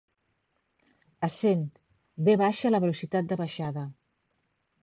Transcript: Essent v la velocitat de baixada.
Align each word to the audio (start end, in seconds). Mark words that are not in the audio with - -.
Essent 1.27 1.61
v 2.31 2.35
la 2.75 2.81
velocitat 2.87 3.31
de 3.33 3.41
baixada. 3.45 3.89